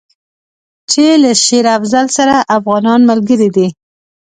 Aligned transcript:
چې 0.91 1.05
له 1.21 1.31
شېر 1.43 1.65
افضل 1.77 2.05
سره 2.17 2.35
افغانان 2.57 2.99
ملګري 3.09 3.49
دي. 3.55 3.67